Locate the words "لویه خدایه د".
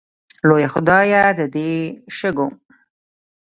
0.47-1.39